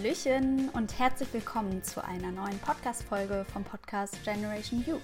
[0.00, 4.96] Hallöchen und herzlich willkommen zu einer neuen Podcast-Folge vom Podcast Generation You.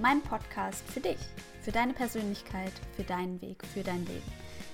[0.00, 1.18] Mein Podcast für dich,
[1.62, 4.32] für deine Persönlichkeit, für deinen Weg, für dein Leben.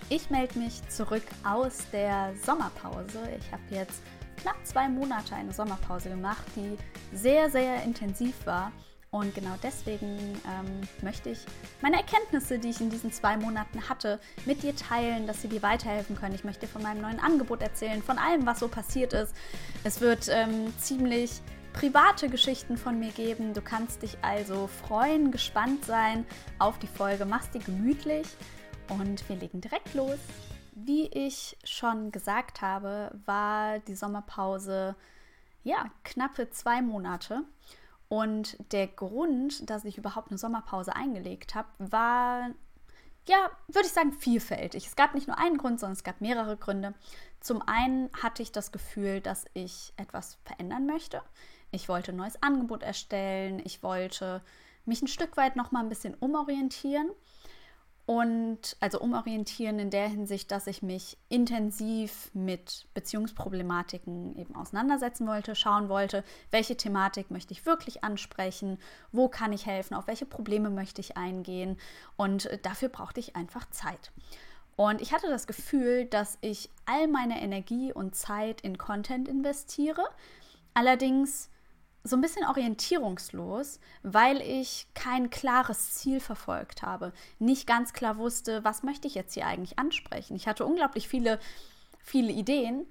[0.09, 3.21] Ich melde mich zurück aus der Sommerpause.
[3.39, 4.01] Ich habe jetzt
[4.41, 6.79] knapp zwei Monate eine Sommerpause gemacht, die
[7.15, 8.73] sehr, sehr intensiv war
[9.11, 11.41] und genau deswegen ähm, möchte ich
[11.83, 15.63] meine Erkenntnisse, die ich in diesen zwei Monaten hatte, mit dir teilen, dass sie dir
[15.63, 16.35] weiterhelfen können.
[16.35, 19.35] Ich möchte dir von meinem neuen Angebot erzählen, von allem, was so passiert ist.
[19.83, 21.41] Es wird ähm, ziemlich
[21.73, 23.53] private Geschichten von mir geben.
[23.53, 26.25] Du kannst dich also freuen, gespannt sein
[26.61, 27.25] auf die Folge.
[27.25, 28.27] Mach's dir gemütlich
[28.89, 30.19] und wir legen direkt los.
[30.73, 34.95] Wie ich schon gesagt habe, war die Sommerpause
[35.65, 37.43] ja knappe zwei Monate.
[38.11, 42.51] Und der Grund, dass ich überhaupt eine Sommerpause eingelegt habe, war,
[43.29, 44.85] ja, würde ich sagen, vielfältig.
[44.89, 46.95] Es gab nicht nur einen Grund, sondern es gab mehrere Gründe.
[47.39, 51.23] Zum einen hatte ich das Gefühl, dass ich etwas verändern möchte.
[51.71, 53.63] Ich wollte ein neues Angebot erstellen.
[53.65, 54.43] Ich wollte
[54.87, 57.11] mich ein Stück weit noch mal ein bisschen umorientieren.
[58.07, 65.55] Und also umorientieren in der Hinsicht, dass ich mich intensiv mit Beziehungsproblematiken eben auseinandersetzen wollte,
[65.55, 68.79] schauen wollte, welche Thematik möchte ich wirklich ansprechen,
[69.13, 71.79] wo kann ich helfen, auf welche Probleme möchte ich eingehen.
[72.17, 74.11] Und dafür brauchte ich einfach Zeit.
[74.75, 80.09] Und ich hatte das Gefühl, dass ich all meine Energie und Zeit in Content investiere.
[80.75, 81.51] Allerdings
[82.03, 87.13] so ein bisschen orientierungslos, weil ich kein klares Ziel verfolgt habe.
[87.39, 90.35] Nicht ganz klar wusste, was möchte ich jetzt hier eigentlich ansprechen.
[90.35, 91.39] Ich hatte unglaublich viele,
[92.03, 92.87] viele Ideen,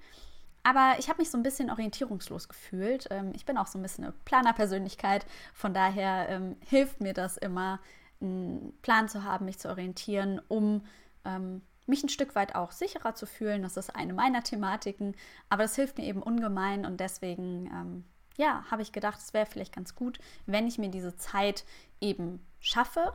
[0.62, 3.08] aber ich habe mich so ein bisschen orientierungslos gefühlt.
[3.10, 7.36] Ähm, ich bin auch so ein bisschen eine Planerpersönlichkeit, von daher ähm, hilft mir das
[7.36, 7.80] immer,
[8.20, 10.84] einen Plan zu haben, mich zu orientieren, um
[11.24, 13.62] ähm, mich ein Stück weit auch sicherer zu fühlen.
[13.62, 15.16] Das ist eine meiner Thematiken,
[15.48, 18.04] aber das hilft mir eben ungemein und deswegen
[18.40, 21.64] ja, habe ich gedacht, es wäre vielleicht ganz gut, wenn ich mir diese Zeit
[22.00, 23.12] eben schaffe.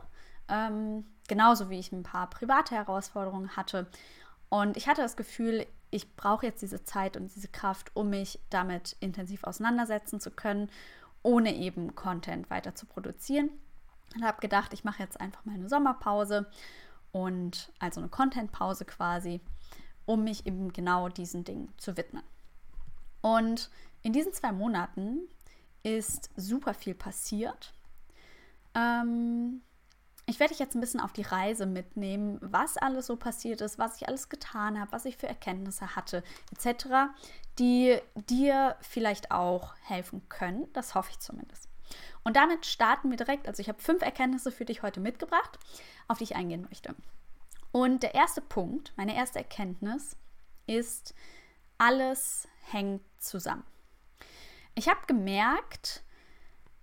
[0.48, 3.88] Ähm, genauso wie ich ein paar private Herausforderungen hatte.
[4.48, 8.38] Und ich hatte das Gefühl, ich brauche jetzt diese Zeit und diese Kraft, um mich
[8.50, 10.70] damit intensiv auseinandersetzen zu können,
[11.24, 13.50] ohne eben Content weiter zu produzieren.
[14.14, 16.46] Und habe gedacht, ich mache jetzt einfach mal eine Sommerpause
[17.10, 19.40] und also eine Contentpause quasi,
[20.04, 22.22] um mich eben genau diesen Dingen zu widmen.
[23.22, 23.70] Und
[24.06, 25.28] in diesen zwei Monaten
[25.82, 27.74] ist super viel passiert.
[28.72, 29.62] Ähm,
[30.26, 33.80] ich werde dich jetzt ein bisschen auf die Reise mitnehmen, was alles so passiert ist,
[33.80, 36.22] was ich alles getan habe, was ich für Erkenntnisse hatte,
[36.52, 37.10] etc.,
[37.58, 40.72] die dir vielleicht auch helfen können.
[40.72, 41.68] Das hoffe ich zumindest.
[42.22, 43.48] Und damit starten wir direkt.
[43.48, 45.58] Also ich habe fünf Erkenntnisse für dich heute mitgebracht,
[46.06, 46.94] auf die ich eingehen möchte.
[47.72, 50.16] Und der erste Punkt, meine erste Erkenntnis
[50.68, 51.12] ist,
[51.76, 53.64] alles hängt zusammen.
[54.78, 56.02] Ich habe gemerkt,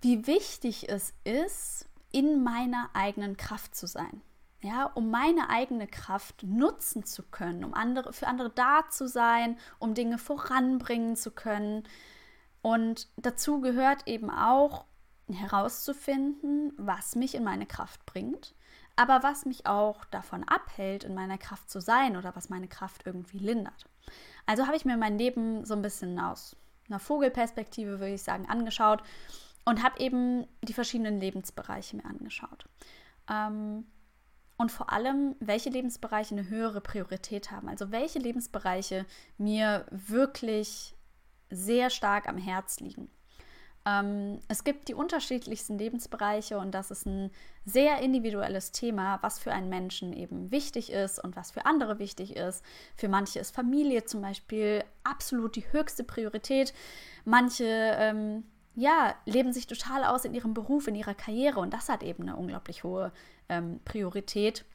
[0.01, 4.21] wie wichtig es ist, in meiner eigenen Kraft zu sein.
[4.61, 9.59] Ja, um meine eigene Kraft nutzen zu können, um andere, für andere da zu sein,
[9.77, 11.83] um Dinge voranbringen zu können.
[12.63, 14.85] Und dazu gehört eben auch
[15.31, 18.55] herauszufinden, was mich in meine Kraft bringt,
[18.95, 23.05] aber was mich auch davon abhält, in meiner Kraft zu sein oder was meine Kraft
[23.05, 23.85] irgendwie lindert.
[24.47, 26.55] Also habe ich mir mein Leben so ein bisschen aus
[26.87, 29.03] einer Vogelperspektive, würde ich sagen, angeschaut
[29.65, 32.65] und habe eben die verschiedenen Lebensbereiche mir angeschaut.
[33.29, 33.85] Ähm,
[34.57, 37.67] und vor allem, welche Lebensbereiche eine höhere Priorität haben.
[37.67, 39.05] Also welche Lebensbereiche
[39.37, 40.95] mir wirklich
[41.49, 43.09] sehr stark am Herz liegen.
[43.85, 47.31] Ähm, es gibt die unterschiedlichsten Lebensbereiche und das ist ein
[47.65, 52.35] sehr individuelles Thema, was für einen Menschen eben wichtig ist und was für andere wichtig
[52.35, 52.63] ist.
[52.95, 56.73] Für manche ist Familie zum Beispiel absolut die höchste Priorität.
[57.25, 58.43] Manche ähm,
[58.75, 62.23] ja, leben sich total aus in ihrem Beruf, in ihrer Karriere und das hat eben
[62.23, 63.11] eine unglaublich hohe
[63.49, 64.65] ähm, Priorität.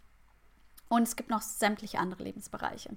[0.90, 2.96] Und es gibt noch sämtliche andere Lebensbereiche.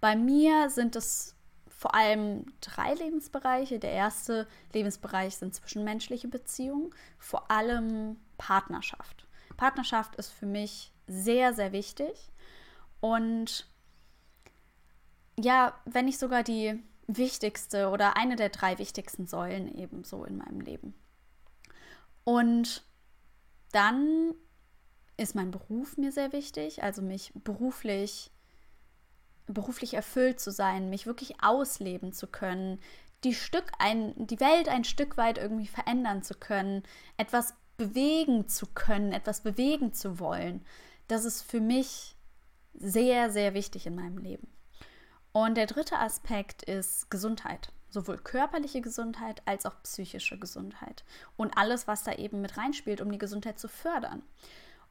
[0.00, 1.36] Bei mir sind es
[1.78, 3.78] vor allem drei Lebensbereiche.
[3.78, 9.28] Der erste Lebensbereich sind zwischenmenschliche Beziehungen, vor allem Partnerschaft.
[9.56, 12.32] Partnerschaft ist für mich sehr, sehr wichtig.
[12.98, 13.68] Und
[15.38, 20.60] ja, wenn nicht sogar die wichtigste oder eine der drei wichtigsten Säulen ebenso in meinem
[20.60, 20.94] Leben.
[22.24, 22.84] Und
[23.70, 24.34] dann
[25.16, 28.32] ist mein Beruf mir sehr wichtig, also mich beruflich
[29.54, 32.80] beruflich erfüllt zu sein, mich wirklich ausleben zu können,
[33.24, 36.82] die Stück ein, die Welt ein Stück weit irgendwie verändern zu können,
[37.16, 40.64] etwas bewegen zu können, etwas bewegen zu wollen.
[41.08, 42.16] Das ist für mich
[42.74, 44.48] sehr, sehr wichtig in meinem Leben.
[45.32, 47.72] Und der dritte Aspekt ist Gesundheit.
[47.90, 51.04] Sowohl körperliche Gesundheit als auch psychische Gesundheit.
[51.36, 54.22] Und alles, was da eben mit reinspielt, um die Gesundheit zu fördern.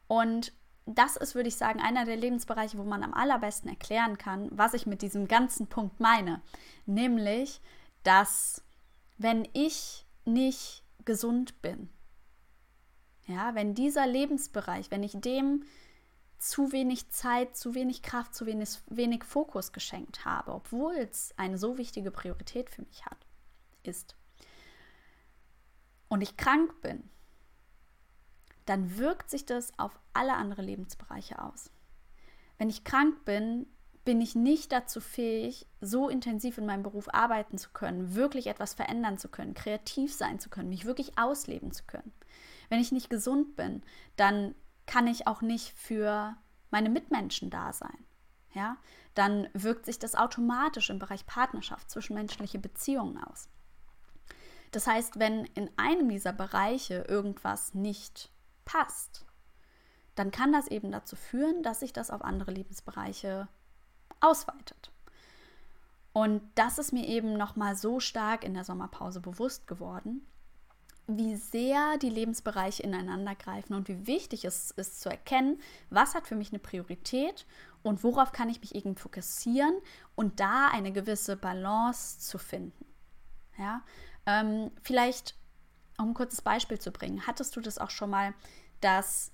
[0.08, 0.52] Und
[0.94, 4.74] das ist, würde ich sagen, einer der Lebensbereiche, wo man am allerbesten erklären kann, was
[4.74, 6.40] ich mit diesem ganzen Punkt meine.
[6.86, 7.60] Nämlich,
[8.02, 8.62] dass
[9.18, 11.88] wenn ich nicht gesund bin,
[13.26, 15.64] ja, wenn dieser Lebensbereich, wenn ich dem
[16.38, 21.58] zu wenig Zeit, zu wenig Kraft, zu wenig, wenig Fokus geschenkt habe, obwohl es eine
[21.58, 23.18] so wichtige Priorität für mich hat,
[23.82, 24.16] ist,
[26.08, 27.10] und ich krank bin,
[28.68, 31.70] dann wirkt sich das auf alle anderen Lebensbereiche aus.
[32.58, 33.66] Wenn ich krank bin,
[34.04, 38.74] bin ich nicht dazu fähig, so intensiv in meinem Beruf arbeiten zu können, wirklich etwas
[38.74, 42.12] verändern zu können, kreativ sein zu können, mich wirklich ausleben zu können.
[42.68, 43.82] Wenn ich nicht gesund bin,
[44.16, 44.54] dann
[44.86, 46.36] kann ich auch nicht für
[46.70, 48.04] meine Mitmenschen da sein.
[48.54, 48.78] Ja,
[49.14, 53.48] dann wirkt sich das automatisch im Bereich Partnerschaft, zwischenmenschliche Beziehungen aus.
[54.70, 58.30] Das heißt, wenn in einem dieser Bereiche irgendwas nicht
[58.68, 59.24] passt,
[60.14, 63.48] dann kann das eben dazu führen, dass sich das auf andere Lebensbereiche
[64.20, 64.92] ausweitet.
[66.12, 70.26] Und das ist mir eben noch mal so stark in der Sommerpause bewusst geworden,
[71.06, 76.26] wie sehr die Lebensbereiche ineinander greifen und wie wichtig es ist zu erkennen, was hat
[76.26, 77.46] für mich eine Priorität
[77.82, 79.74] und worauf kann ich mich eben fokussieren
[80.14, 82.84] und da eine gewisse Balance zu finden.
[83.56, 83.82] Ja,
[84.26, 85.37] ähm, vielleicht,
[85.98, 88.34] um ein kurzes Beispiel zu bringen, hattest du das auch schon mal,
[88.80, 89.32] dass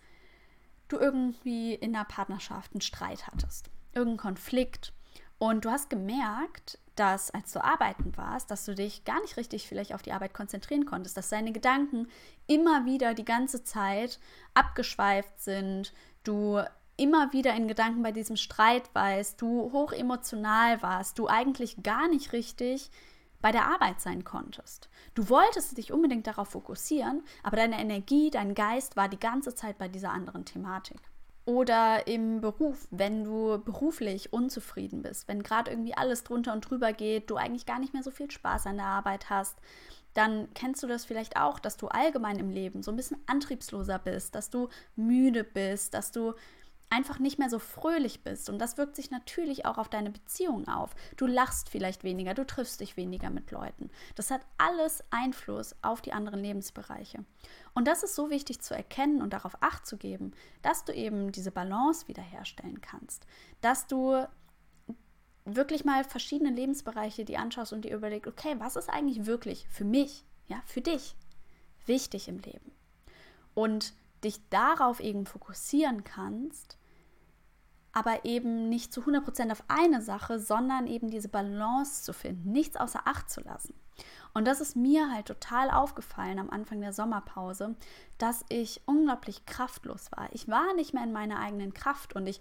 [0.89, 4.93] du irgendwie in einer Partnerschaft einen Streit hattest, irgendeinen Konflikt
[5.39, 9.67] und du hast gemerkt, dass als du arbeiten warst, dass du dich gar nicht richtig
[9.67, 12.09] vielleicht auf die Arbeit konzentrieren konntest, dass deine Gedanken
[12.47, 14.21] immer wieder die ganze Zeit
[14.55, 16.63] abgeschweift sind, du
[16.97, 22.09] immer wieder in Gedanken bei diesem Streit weißt, du hoch emotional warst, du eigentlich gar
[22.09, 22.91] nicht richtig
[23.45, 24.89] bei der Arbeit sein konntest.
[25.13, 29.77] Du wolltest dich unbedingt darauf fokussieren, aber deine Energie, dein Geist war die ganze Zeit
[29.77, 30.97] bei dieser anderen Thematik.
[31.45, 36.95] Oder im Beruf, wenn du beruflich unzufrieden bist, wenn gerade irgendwie alles drunter und drüber
[36.95, 39.59] geht, du eigentlich gar nicht mehr so viel Spaß an der Arbeit hast,
[40.15, 43.99] dann kennst du das vielleicht auch, dass du allgemein im Leben so ein bisschen antriebsloser
[43.99, 46.33] bist, dass du müde bist, dass du
[46.95, 48.49] einfach nicht mehr so fröhlich bist.
[48.49, 50.95] Und das wirkt sich natürlich auch auf deine Beziehung auf.
[51.17, 53.91] Du lachst vielleicht weniger, du triffst dich weniger mit Leuten.
[54.15, 57.25] Das hat alles Einfluss auf die anderen Lebensbereiche.
[57.75, 60.33] Und das ist so wichtig zu erkennen und darauf acht zu geben,
[60.63, 63.27] dass du eben diese Balance wiederherstellen kannst.
[63.61, 64.25] Dass du
[65.45, 69.85] wirklich mal verschiedene Lebensbereiche die anschaust und dir überlegst, okay, was ist eigentlich wirklich für
[69.85, 71.17] mich, ja, für dich
[71.87, 72.71] wichtig im Leben?
[73.55, 76.79] Und dich darauf eben fokussieren kannst,
[77.95, 82.77] aber eben nicht zu 100% auf eine Sache, sondern eben diese Balance zu finden, nichts
[82.77, 83.75] außer Acht zu lassen.
[84.35, 87.77] Und das ist mir halt total aufgefallen am Anfang der Sommerpause,
[88.19, 90.29] dass ich unglaublich kraftlos war.
[90.33, 92.41] Ich war nicht mehr in meiner eigenen Kraft und ich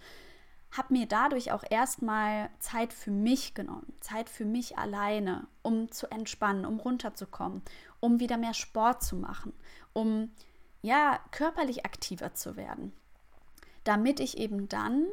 [0.72, 6.10] habe mir dadurch auch erstmal Zeit für mich genommen, Zeit für mich alleine, um zu
[6.10, 7.62] entspannen, um runterzukommen,
[8.00, 9.54] um wieder mehr Sport zu machen,
[9.94, 10.32] um
[10.82, 12.92] ja körperlich aktiver zu werden,
[13.84, 15.06] damit ich eben dann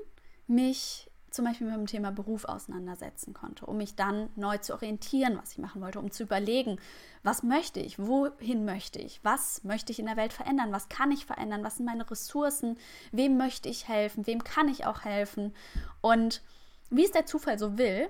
[0.50, 5.38] mich zum Beispiel mit dem Thema Beruf auseinandersetzen konnte, um mich dann neu zu orientieren,
[5.40, 6.78] was ich machen wollte, um zu überlegen,
[7.22, 11.12] was möchte ich, wohin möchte ich, was möchte ich in der Welt verändern, was kann
[11.12, 12.76] ich verändern, was sind meine Ressourcen,
[13.12, 15.54] wem möchte ich helfen, wem kann ich auch helfen.
[16.00, 16.42] Und
[16.90, 18.08] wie es der Zufall so will,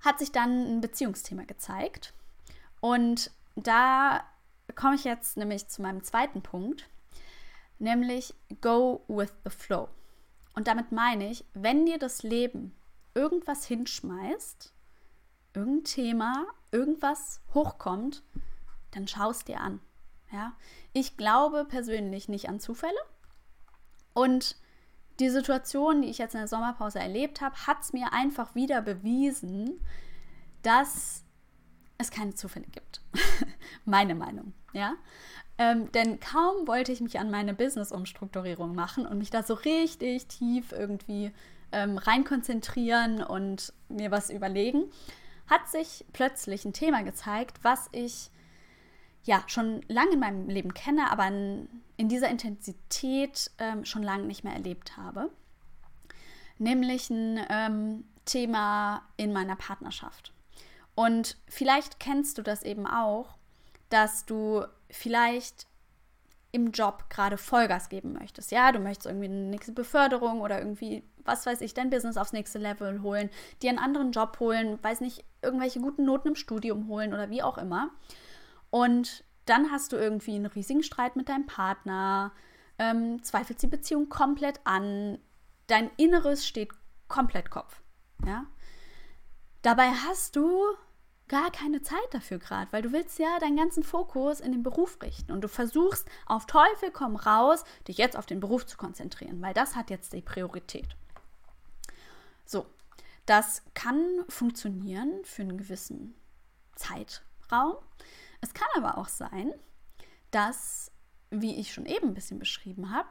[0.00, 2.14] hat sich dann ein Beziehungsthema gezeigt.
[2.80, 4.24] Und da
[4.74, 6.88] komme ich jetzt nämlich zu meinem zweiten Punkt,
[7.78, 9.88] nämlich Go with the Flow.
[10.54, 12.74] Und damit meine ich, wenn dir das Leben
[13.14, 14.72] irgendwas hinschmeißt,
[15.54, 18.22] irgendein Thema, irgendwas hochkommt,
[18.90, 19.80] dann schaust dir an.
[20.30, 20.52] Ja?
[20.92, 22.98] Ich glaube persönlich nicht an Zufälle.
[24.14, 24.56] Und
[25.20, 28.82] die Situation, die ich jetzt in der Sommerpause erlebt habe, hat es mir einfach wieder
[28.82, 29.80] bewiesen,
[30.62, 31.24] dass
[31.98, 33.02] es keine Zufälle gibt.
[33.84, 34.94] Meine Meinung, ja.
[35.58, 40.26] Ähm, denn kaum wollte ich mich an meine Business-Umstrukturierung machen und mich da so richtig
[40.26, 41.32] tief irgendwie
[41.72, 44.84] ähm, rein konzentrieren und mir was überlegen,
[45.46, 48.30] hat sich plötzlich ein Thema gezeigt, was ich
[49.24, 54.24] ja schon lange in meinem Leben kenne, aber in, in dieser Intensität ähm, schon lange
[54.24, 55.30] nicht mehr erlebt habe.
[56.58, 60.32] Nämlich ein ähm, Thema in meiner Partnerschaft.
[60.94, 63.34] Und vielleicht kennst du das eben auch,
[63.88, 65.66] dass du vielleicht
[66.52, 68.52] im Job gerade Vollgas geben möchtest.
[68.52, 72.32] Ja, du möchtest irgendwie eine nächste Beförderung oder irgendwie was weiß ich, dein Business aufs
[72.32, 73.30] nächste Level holen,
[73.62, 77.42] dir einen anderen Job holen, weiß nicht, irgendwelche guten Noten im Studium holen oder wie
[77.42, 77.90] auch immer.
[78.70, 82.32] Und dann hast du irgendwie einen riesigen Streit mit deinem Partner,
[82.78, 85.18] ähm, zweifelst die Beziehung komplett an,
[85.66, 86.70] dein Inneres steht
[87.08, 87.82] komplett Kopf.
[88.24, 88.46] Ja?
[89.62, 90.60] Dabei hast du
[91.28, 94.98] gar keine Zeit dafür gerade, weil du willst ja deinen ganzen Fokus in den Beruf
[95.02, 99.40] richten und du versuchst auf Teufel komm raus, dich jetzt auf den Beruf zu konzentrieren,
[99.40, 100.96] weil das hat jetzt die Priorität.
[102.44, 102.66] So,
[103.26, 106.14] das kann funktionieren für einen gewissen
[106.74, 107.76] Zeitraum.
[108.40, 109.52] Es kann aber auch sein,
[110.30, 110.90] dass,
[111.30, 113.08] wie ich schon eben ein bisschen beschrieben habe,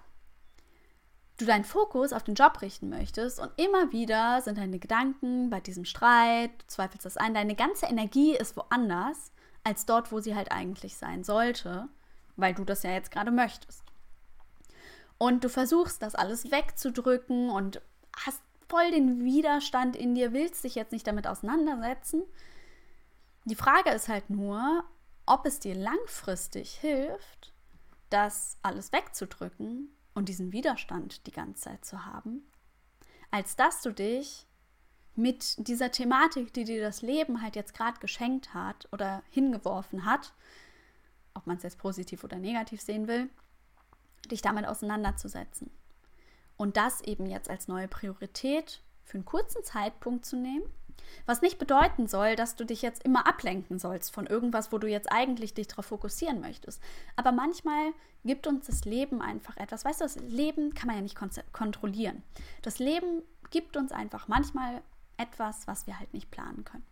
[1.42, 5.60] du deinen Fokus auf den Job richten möchtest und immer wieder sind deine Gedanken bei
[5.60, 9.32] diesem Streit, du zweifelst das ein, deine ganze Energie ist woanders
[9.64, 11.88] als dort, wo sie halt eigentlich sein sollte,
[12.36, 13.84] weil du das ja jetzt gerade möchtest.
[15.18, 17.82] Und du versuchst das alles wegzudrücken und
[18.16, 22.24] hast voll den Widerstand in dir, willst dich jetzt nicht damit auseinandersetzen.
[23.46, 24.84] Die Frage ist halt nur,
[25.26, 27.54] ob es dir langfristig hilft,
[28.10, 32.44] das alles wegzudrücken und diesen Widerstand die ganze Zeit zu haben,
[33.30, 34.46] als dass du dich
[35.16, 40.34] mit dieser Thematik, die dir das Leben halt jetzt gerade geschenkt hat oder hingeworfen hat,
[41.34, 43.30] ob man es jetzt positiv oder negativ sehen will,
[44.30, 45.72] dich damit auseinanderzusetzen.
[46.58, 50.64] Und das eben jetzt als neue Priorität für einen kurzen Zeitpunkt zu nehmen
[51.26, 54.88] was nicht bedeuten soll, dass du dich jetzt immer ablenken sollst von irgendwas, wo du
[54.88, 56.82] jetzt eigentlich dich darauf fokussieren möchtest.
[57.16, 57.94] Aber manchmal
[58.24, 59.86] gibt uns das Leben einfach etwas.
[59.86, 61.18] Weißt du, das Leben kann man ja nicht
[61.54, 62.24] kontrollieren.
[62.62, 64.82] Das Leben gibt uns einfach manchmal
[65.18, 66.86] etwas, was wir halt nicht planen können.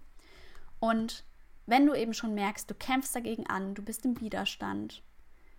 [0.80, 1.24] Und
[1.66, 5.04] wenn du eben schon merkst, du kämpfst dagegen an, du bist im Widerstand,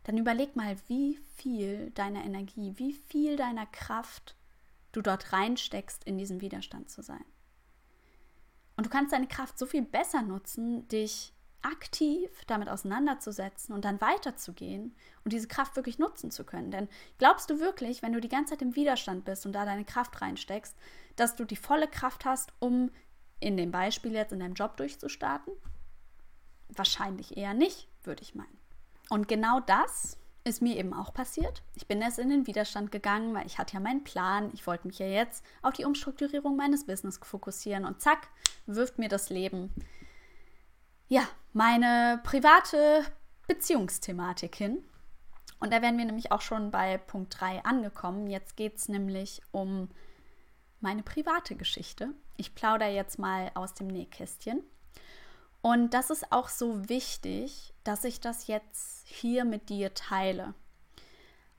[0.05, 4.35] dann überleg mal, wie viel deiner Energie, wie viel deiner Kraft
[4.93, 7.25] du dort reinsteckst, in diesem Widerstand zu sein.
[8.81, 14.01] Und du kannst deine Kraft so viel besser nutzen, dich aktiv damit auseinanderzusetzen und dann
[14.01, 16.71] weiterzugehen und diese Kraft wirklich nutzen zu können.
[16.71, 19.85] Denn glaubst du wirklich, wenn du die ganze Zeit im Widerstand bist und da deine
[19.85, 20.75] Kraft reinsteckst,
[21.17, 22.91] dass du die volle Kraft hast, um
[23.39, 25.53] in dem Beispiel jetzt in deinem Job durchzustarten?
[26.71, 28.59] Wahrscheinlich eher nicht, würde ich meinen.
[29.11, 30.17] Und genau das
[30.51, 31.63] ist mir eben auch passiert.
[31.75, 34.51] Ich bin erst in den Widerstand gegangen, weil ich hatte ja meinen Plan.
[34.53, 38.29] Ich wollte mich ja jetzt auf die Umstrukturierung meines Business fokussieren und zack,
[38.67, 39.73] wirft mir das Leben
[41.11, 43.05] ja, meine private
[43.49, 44.85] Beziehungsthematik hin.
[45.59, 48.29] Und da wären wir nämlich auch schon bei Punkt 3 angekommen.
[48.29, 49.91] Jetzt geht es nämlich um
[50.81, 52.11] meine private Geschichte.
[52.37, 54.63] Ich plaudere jetzt mal aus dem Nähkästchen.
[55.63, 60.55] Und das ist auch so wichtig, dass ich das jetzt hier mit dir teile.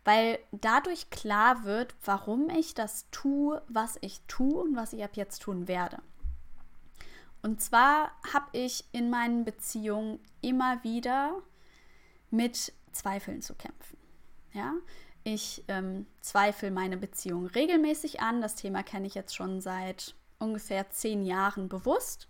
[0.04, 5.12] Weil dadurch klar wird, warum ich das tue, was ich tue und was ich ab
[5.14, 6.00] jetzt tun werde.
[7.44, 11.42] Und zwar habe ich in meinen Beziehungen immer wieder
[12.30, 13.98] mit Zweifeln zu kämpfen.
[14.54, 14.74] Ja,
[15.24, 18.42] ich ähm, zweifle meine Beziehung regelmäßig an.
[18.42, 22.28] Das Thema kenne ich jetzt schon seit ungefähr zehn Jahren bewusst.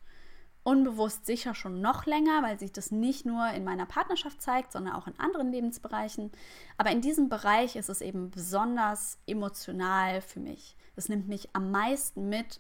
[0.64, 4.94] Unbewusst sicher schon noch länger, weil sich das nicht nur in meiner Partnerschaft zeigt, sondern
[4.94, 6.32] auch in anderen Lebensbereichen.
[6.78, 10.76] Aber in diesem Bereich ist es eben besonders emotional für mich.
[10.96, 12.60] Es nimmt mich am meisten mit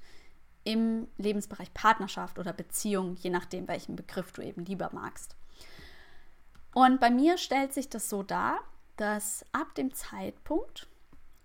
[0.63, 5.35] im Lebensbereich Partnerschaft oder Beziehung, je nachdem, welchen Begriff du eben lieber magst.
[6.73, 8.59] Und bei mir stellt sich das so dar,
[8.95, 10.87] dass ab dem Zeitpunkt,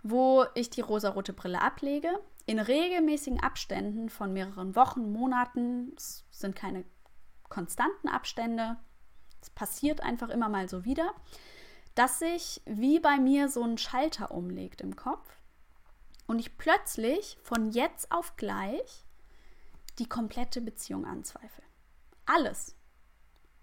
[0.02, 2.10] wo ich die rosarote Brille ablege,
[2.46, 6.84] in regelmäßigen Abständen von mehreren Wochen, Monaten, es sind keine
[7.48, 8.76] konstanten Abstände,
[9.42, 11.12] es passiert einfach immer mal so wieder,
[11.94, 15.28] dass sich wie bei mir so ein Schalter umlegt im Kopf
[16.26, 19.04] und ich plötzlich von jetzt auf gleich
[19.98, 21.64] die komplette Beziehung anzweifle.
[22.26, 22.75] Alles.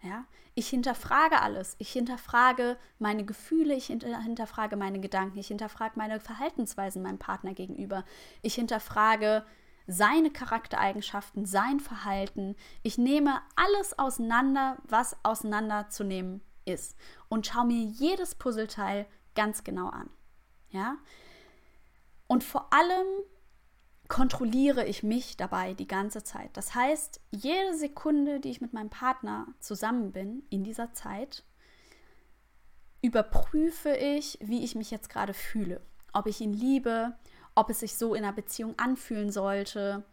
[0.03, 1.75] Ja, ich hinterfrage alles.
[1.79, 8.03] Ich hinterfrage meine Gefühle, ich hinterfrage meine Gedanken, ich hinterfrage meine Verhaltensweisen meinem Partner gegenüber.
[8.41, 9.45] Ich hinterfrage
[9.87, 12.55] seine Charaktereigenschaften, sein Verhalten.
[12.83, 16.97] Ich nehme alles auseinander, was auseinanderzunehmen ist
[17.29, 19.05] und schaue mir jedes Puzzleteil
[19.35, 20.09] ganz genau an.
[20.69, 20.97] Ja?
[22.27, 23.07] Und vor allem
[24.13, 26.51] kontrolliere ich mich dabei die ganze Zeit.
[26.53, 31.43] Das heißt, jede Sekunde, die ich mit meinem Partner zusammen bin in dieser Zeit,
[33.01, 35.81] überprüfe ich, wie ich mich jetzt gerade fühle.
[36.13, 37.17] Ob ich ihn liebe,
[37.55, 40.03] ob es sich so in einer Beziehung anfühlen sollte,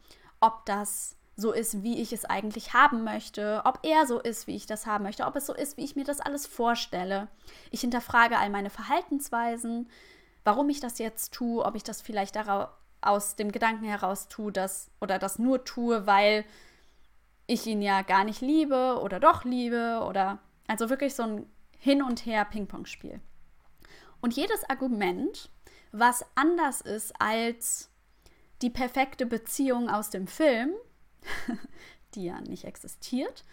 [0.41, 4.57] ob das so ist, wie ich es eigentlich haben möchte, ob er so ist, wie
[4.57, 7.29] ich das haben möchte, ob es so ist, wie ich mir das alles vorstelle.
[7.71, 9.91] Ich hinterfrage all meine Verhaltensweisen,
[10.43, 12.71] warum ich das jetzt tue, ob ich das vielleicht darauf
[13.03, 16.45] aus dem Gedanken heraus tue, dass oder das nur tue, weil
[17.47, 20.39] ich ihn ja gar nicht liebe oder doch liebe oder
[20.69, 21.47] also wirklich so ein
[21.79, 23.21] Hin und Her Ping-Pong-Spiel.
[24.21, 25.51] Und jedes Argument,
[25.93, 27.91] was anders ist als
[28.63, 30.75] die perfekte Beziehung aus dem Film,
[32.15, 33.45] die ja nicht existiert,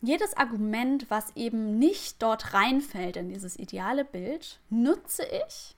[0.00, 5.76] jedes Argument, was eben nicht dort reinfällt in dieses ideale Bild, nutze ich,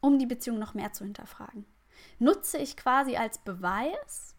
[0.00, 1.64] um die Beziehung noch mehr zu hinterfragen.
[2.18, 4.34] Nutze ich quasi als Beweis,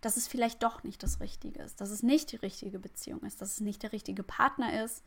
[0.00, 3.40] dass es vielleicht doch nicht das Richtige ist, dass es nicht die richtige Beziehung ist,
[3.42, 5.04] dass es nicht der richtige Partner ist,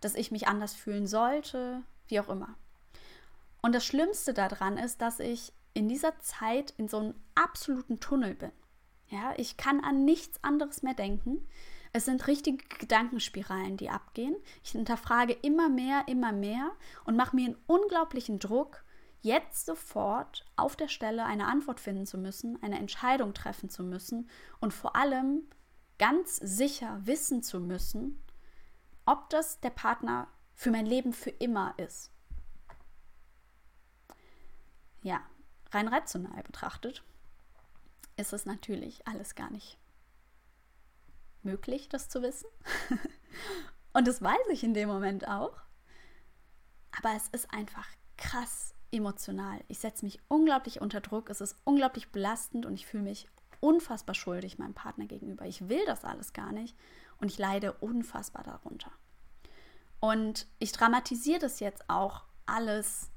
[0.00, 2.56] dass ich mich anders fühlen sollte, wie auch immer.
[3.62, 8.34] Und das Schlimmste daran ist, dass ich in dieser Zeit in so einem absoluten Tunnel
[8.34, 8.52] bin.
[9.08, 11.46] Ja, ich kann an nichts anderes mehr denken.
[11.92, 14.36] Es sind richtige Gedankenspiralen, die abgehen.
[14.64, 16.72] Ich hinterfrage immer mehr, immer mehr
[17.04, 18.83] und mache mir einen unglaublichen Druck,
[19.24, 24.28] jetzt sofort auf der Stelle eine Antwort finden zu müssen, eine Entscheidung treffen zu müssen
[24.60, 25.48] und vor allem
[25.98, 28.22] ganz sicher wissen zu müssen,
[29.06, 32.10] ob das der Partner für mein Leben für immer ist.
[35.02, 35.22] Ja,
[35.72, 37.02] rein rational betrachtet
[38.16, 39.78] ist es natürlich alles gar nicht
[41.42, 42.48] möglich, das zu wissen.
[43.92, 45.56] Und das weiß ich in dem Moment auch.
[46.92, 49.60] Aber es ist einfach krass emotional.
[49.68, 51.28] Ich setze mich unglaublich unter Druck.
[51.30, 53.28] Es ist unglaublich belastend und ich fühle mich
[53.60, 55.46] unfassbar schuldig meinem Partner gegenüber.
[55.46, 56.76] Ich will das alles gar nicht
[57.18, 58.90] und ich leide unfassbar darunter.
[60.00, 63.10] Und ich dramatisiere das jetzt auch alles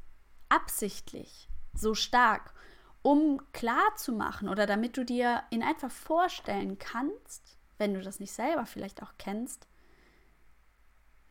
[0.50, 2.54] absichtlich so stark,
[3.02, 8.20] um klar zu machen oder damit du dir in etwa vorstellen kannst, wenn du das
[8.20, 9.68] nicht selber vielleicht auch kennst,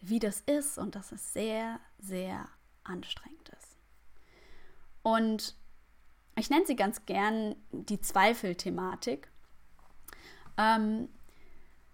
[0.00, 2.48] wie das ist und dass es sehr, sehr
[2.84, 3.75] anstrengend ist.
[5.06, 5.54] Und
[6.34, 9.28] ich nenne sie ganz gern die Zweifelthematik.
[10.58, 11.08] Ähm,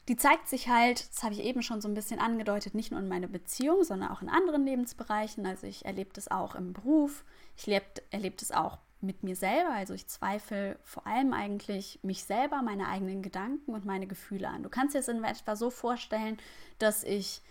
[0.09, 2.99] die zeigt sich halt, das habe ich eben schon so ein bisschen angedeutet, nicht nur
[2.99, 5.45] in meiner Beziehung, sondern auch in anderen Lebensbereichen.
[5.45, 9.73] Also ich erlebe das auch im Beruf, ich erlebe das auch mit mir selber.
[9.73, 14.63] Also ich zweifle vor allem eigentlich mich selber, meine eigenen Gedanken und meine Gefühle an.
[14.63, 16.39] Du kannst dir es in etwa so vorstellen,
[16.79, 17.43] dass ich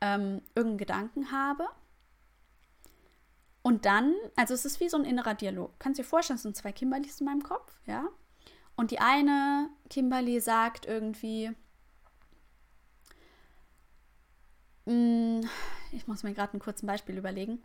[0.00, 1.68] ähm, irgendeinen Gedanken habe
[3.62, 5.72] und dann, also es ist wie so ein innerer Dialog.
[5.78, 8.08] Kannst dir vorstellen, es sind zwei Kimberlys in meinem Kopf, ja?
[8.74, 11.54] Und die eine Kimberly sagt irgendwie,
[14.86, 15.40] Mm,
[15.92, 17.62] ich muss mir gerade ein kurzes Beispiel überlegen.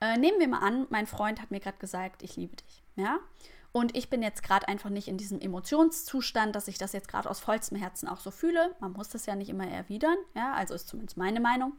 [0.00, 2.82] Äh, nehmen wir mal an, mein Freund hat mir gerade gesagt, ich liebe dich.
[2.96, 3.18] Ja?
[3.72, 7.28] Und ich bin jetzt gerade einfach nicht in diesem Emotionszustand, dass ich das jetzt gerade
[7.28, 8.74] aus vollstem Herzen auch so fühle.
[8.80, 10.16] Man muss das ja nicht immer erwidern.
[10.34, 10.54] Ja?
[10.54, 11.72] Also ist zumindest meine Meinung.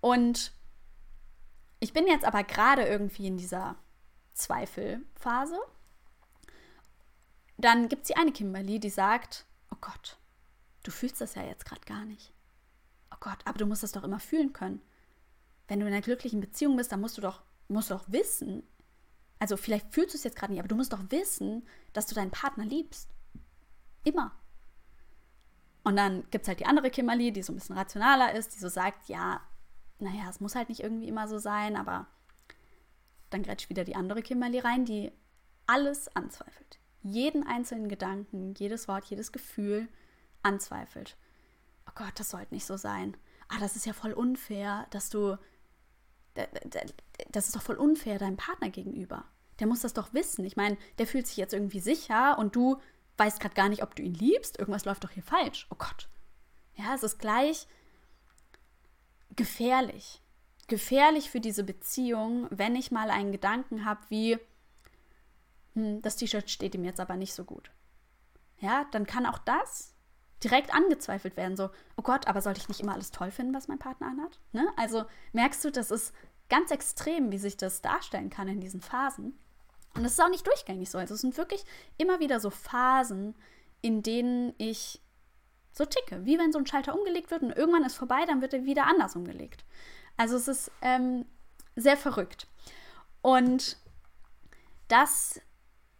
[0.00, 0.52] Und
[1.80, 3.76] ich bin jetzt aber gerade irgendwie in dieser
[4.34, 5.58] Zweifelphase.
[7.58, 10.16] Dann gibt es die eine Kimberly, die sagt, oh Gott,
[10.82, 12.32] du fühlst das ja jetzt gerade gar nicht
[13.10, 14.80] oh Gott, aber du musst das doch immer fühlen können.
[15.68, 18.62] Wenn du in einer glücklichen Beziehung bist, dann musst du doch, musst du doch wissen,
[19.38, 22.14] also vielleicht fühlst du es jetzt gerade nicht, aber du musst doch wissen, dass du
[22.14, 23.08] deinen Partner liebst.
[24.04, 24.32] Immer.
[25.82, 28.58] Und dann gibt es halt die andere Kimberly, die so ein bisschen rationaler ist, die
[28.58, 29.40] so sagt, ja,
[30.00, 32.06] naja, es muss halt nicht irgendwie immer so sein, aber
[33.30, 35.12] dann grätscht wieder die andere Kimberly rein, die
[35.66, 36.78] alles anzweifelt.
[37.02, 39.88] Jeden einzelnen Gedanken, jedes Wort, jedes Gefühl
[40.42, 41.16] anzweifelt
[41.90, 43.16] oh Gott, das sollte nicht so sein.
[43.48, 45.36] Ah, das ist ja voll unfair, dass du,
[47.30, 49.24] das ist doch voll unfair deinem Partner gegenüber.
[49.58, 50.44] Der muss das doch wissen.
[50.44, 52.80] Ich meine, der fühlt sich jetzt irgendwie sicher und du
[53.16, 54.58] weißt gerade gar nicht, ob du ihn liebst.
[54.58, 55.66] Irgendwas läuft doch hier falsch.
[55.70, 56.08] Oh Gott.
[56.74, 57.66] Ja, es ist gleich
[59.36, 60.20] gefährlich.
[60.68, 64.38] Gefährlich für diese Beziehung, wenn ich mal einen Gedanken habe wie,
[65.74, 67.70] hm, das T-Shirt steht ihm jetzt aber nicht so gut.
[68.58, 69.94] Ja, dann kann auch das
[70.42, 71.56] direkt angezweifelt werden.
[71.56, 74.38] So, oh Gott, aber sollte ich nicht immer alles toll finden, was mein Partner anhat?
[74.52, 74.68] Ne?
[74.76, 76.14] Also merkst du, das ist
[76.48, 79.38] ganz extrem, wie sich das darstellen kann in diesen Phasen.
[79.94, 80.98] Und es ist auch nicht durchgängig so.
[80.98, 81.64] Also es sind wirklich
[81.98, 83.34] immer wieder so Phasen,
[83.82, 85.00] in denen ich
[85.72, 86.24] so ticke.
[86.24, 88.86] Wie wenn so ein Schalter umgelegt wird und irgendwann ist vorbei, dann wird er wieder
[88.86, 89.64] anders umgelegt.
[90.16, 91.24] Also es ist ähm,
[91.76, 92.46] sehr verrückt.
[93.22, 93.76] Und
[94.88, 95.40] das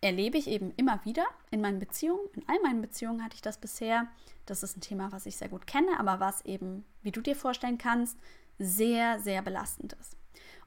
[0.01, 2.27] erlebe ich eben immer wieder in meinen Beziehungen.
[2.35, 4.09] In all meinen Beziehungen hatte ich das bisher.
[4.47, 7.37] Das ist ein Thema, was ich sehr gut kenne, aber was eben, wie du dir
[7.37, 8.19] vorstellen kannst,
[8.59, 10.17] sehr, sehr belastend ist.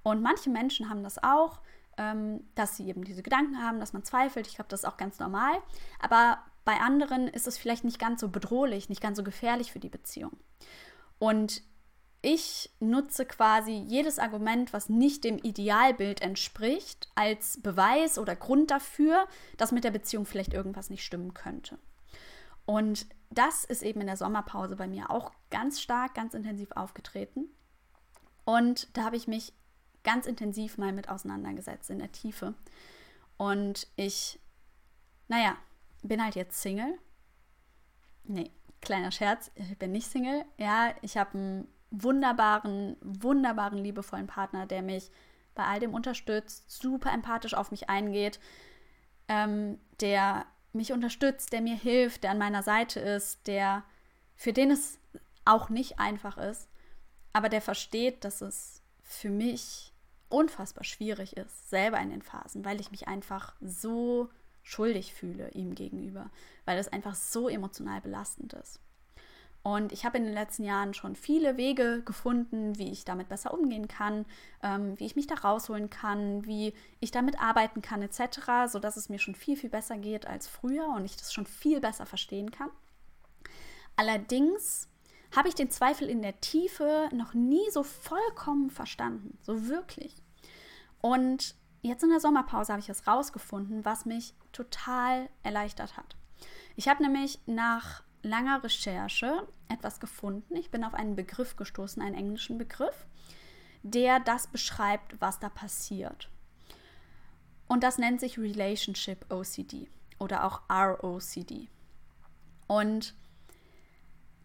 [0.03, 1.59] Und manche Menschen haben das auch,
[1.97, 4.47] ähm, dass sie eben diese Gedanken haben, dass man zweifelt.
[4.47, 5.61] Ich glaube, das ist auch ganz normal.
[5.99, 9.79] Aber bei anderen ist es vielleicht nicht ganz so bedrohlich, nicht ganz so gefährlich für
[9.79, 10.37] die Beziehung.
[11.19, 11.61] Und
[12.21, 19.27] ich nutze quasi jedes Argument, was nicht dem Idealbild entspricht, als Beweis oder Grund dafür,
[19.57, 21.77] dass mit der Beziehung vielleicht irgendwas nicht stimmen könnte.
[22.65, 27.49] Und das ist eben in der Sommerpause bei mir auch ganz stark, ganz intensiv aufgetreten.
[28.45, 29.51] Und da habe ich mich
[30.03, 32.53] ganz intensiv mal mit auseinandergesetzt in der Tiefe.
[33.35, 34.39] Und ich,
[35.27, 35.57] naja,
[36.03, 36.97] bin halt jetzt Single.
[38.23, 40.45] Nee, kleiner Scherz, ich bin nicht Single.
[40.57, 45.11] Ja, ich habe einen wunderbaren, wunderbaren, liebevollen Partner, der mich
[45.55, 48.39] bei all dem unterstützt, super empathisch auf mich eingeht,
[49.27, 53.83] ähm, der mich unterstützt, der mir hilft, der an meiner Seite ist, der
[54.35, 54.99] für den es
[55.45, 56.67] auch nicht einfach ist,
[57.31, 59.93] aber der versteht, dass es für mich
[60.29, 64.29] unfassbar schwierig ist, selber in den Phasen, weil ich mich einfach so
[64.63, 66.31] schuldig fühle ihm gegenüber,
[66.65, 68.79] weil es einfach so emotional belastend ist.
[69.65, 73.53] Und ich habe in den letzten Jahren schon viele Wege gefunden, wie ich damit besser
[73.53, 74.25] umgehen kann,
[74.61, 79.07] ähm, wie ich mich da rausholen kann, wie ich damit arbeiten kann, etc., sodass es
[79.07, 82.51] mir schon viel, viel besser geht als früher und ich das schon viel besser verstehen
[82.51, 82.69] kann.
[83.95, 84.89] Allerdings
[85.33, 90.13] habe ich den Zweifel in der Tiefe noch nie so vollkommen verstanden, so wirklich.
[90.99, 96.15] Und jetzt in der Sommerpause habe ich es rausgefunden, was mich total erleichtert hat.
[96.75, 100.55] Ich habe nämlich nach langer Recherche etwas gefunden.
[100.55, 103.05] Ich bin auf einen Begriff gestoßen, einen englischen Begriff,
[103.83, 106.29] der das beschreibt, was da passiert.
[107.67, 109.89] Und das nennt sich Relationship OCD
[110.19, 111.67] oder auch ROCD.
[112.67, 113.13] Und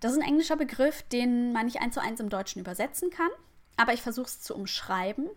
[0.01, 3.31] das ist ein englischer Begriff, den man nicht eins zu eins im Deutschen übersetzen kann,
[3.77, 5.29] aber ich versuche es zu umschreiben.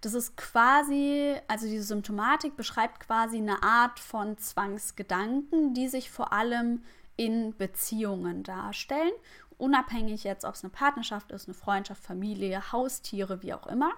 [0.00, 6.32] Das ist quasi, also diese Symptomatik beschreibt quasi eine Art von Zwangsgedanken, die sich vor
[6.32, 6.82] allem
[7.16, 9.12] in Beziehungen darstellen.
[9.58, 13.92] Unabhängig jetzt, ob es eine Partnerschaft ist, eine Freundschaft, Familie, Haustiere, wie auch immer.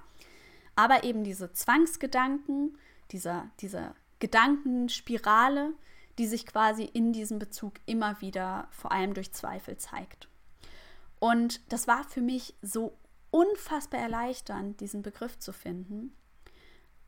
[0.77, 2.77] Aber eben diese Zwangsgedanken,
[3.11, 5.73] dieser, diese Gedankenspirale,
[6.19, 10.29] die sich quasi in diesem Bezug immer wieder vor allem durch Zweifel zeigt.
[11.19, 12.97] Und das war für mich so
[13.35, 16.16] unfassbar erleichternd, diesen Begriff zu finden.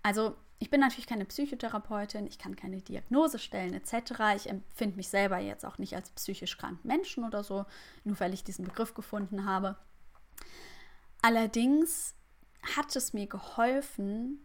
[0.02, 4.34] Also ich bin natürlich keine Psychotherapeutin, ich kann keine Diagnose stellen etc.
[4.34, 7.64] Ich empfinde mich selber jetzt auch nicht als psychisch kranken Menschen oder so,
[8.02, 9.76] nur weil ich diesen Begriff gefunden habe.
[11.22, 12.16] Allerdings
[12.76, 14.44] hat es mir geholfen,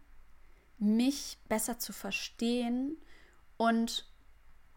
[0.78, 2.96] mich besser zu verstehen
[3.56, 4.08] und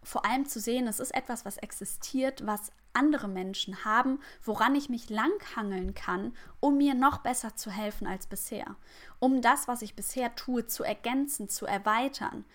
[0.01, 4.89] vor allem zu sehen, es ist etwas, was existiert, was andere Menschen haben, woran ich
[4.89, 8.75] mich langhangeln kann, um mir noch besser zu helfen als bisher.
[9.19, 12.45] Um das, was ich bisher tue, zu ergänzen, zu erweitern,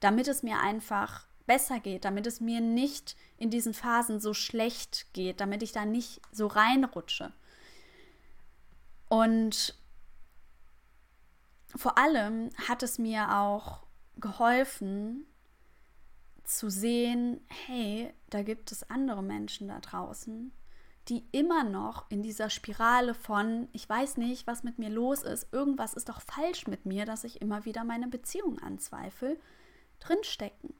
[0.00, 5.06] damit es mir einfach besser geht, damit es mir nicht in diesen Phasen so schlecht
[5.12, 7.32] geht, damit ich da nicht so reinrutsche.
[9.08, 9.74] Und
[11.76, 13.80] vor allem hat es mir auch
[14.16, 15.26] geholfen,
[16.44, 20.52] zu sehen, hey, da gibt es andere Menschen da draußen,
[21.08, 25.52] die immer noch in dieser Spirale von, ich weiß nicht, was mit mir los ist,
[25.52, 29.38] irgendwas ist doch falsch mit mir, dass ich immer wieder meine Beziehung anzweifle,
[30.00, 30.74] drinstecken,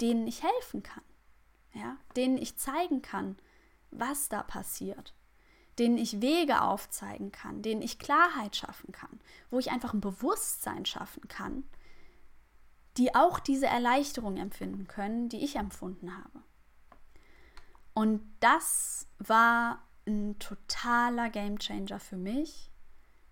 [0.00, 1.02] denen ich helfen kann,
[1.72, 3.36] ja, denen ich zeigen kann,
[3.90, 5.14] was da passiert,
[5.78, 10.86] denen ich Wege aufzeigen kann, denen ich Klarheit schaffen kann, wo ich einfach ein Bewusstsein
[10.86, 11.64] schaffen kann,
[12.96, 16.42] die auch diese Erleichterung empfinden können, die ich empfunden habe.
[17.94, 22.70] Und das war ein totaler Gamechanger für mich,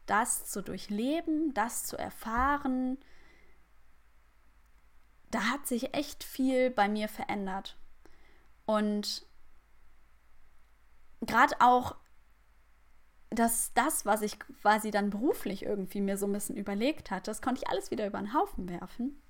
[0.06, 2.98] das zu durchleben, das zu erfahren.
[5.30, 7.76] Da hat sich echt viel bei mir verändert.
[8.66, 9.26] Und
[11.20, 11.96] gerade auch
[13.30, 17.42] dass das, was ich quasi dann beruflich irgendwie mir so ein bisschen überlegt hatte, das
[17.42, 19.20] konnte ich alles wieder über den Haufen werfen